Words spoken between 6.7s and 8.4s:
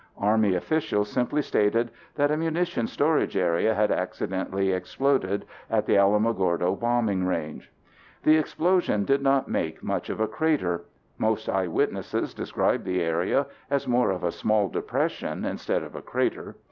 Bombing Range. The